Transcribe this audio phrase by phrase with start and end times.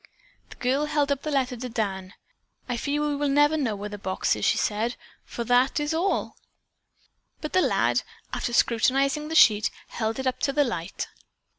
[0.49, 2.15] The girl held the letter up to Dan.
[2.67, 5.93] "I fear we will never know where the box is," she said, "for that is
[5.93, 6.37] all."
[7.39, 8.01] But the lad,
[8.33, 11.07] after scrutinizing the sheet, held it up to the light.